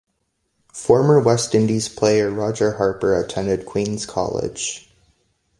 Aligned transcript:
Former 0.73 1.19
West 1.19 1.53
Indies 1.53 1.87
player 1.87 2.31
Roger 2.31 2.71
Harper 2.71 3.15
attended 3.15 3.67
Queen's 3.67 4.07
College. 4.07 4.91